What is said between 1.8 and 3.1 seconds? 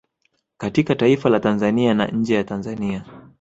na nje ya Tanzania